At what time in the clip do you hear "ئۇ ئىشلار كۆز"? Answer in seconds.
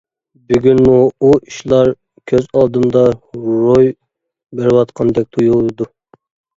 1.01-2.49